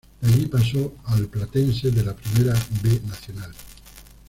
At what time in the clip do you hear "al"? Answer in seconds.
1.05-1.27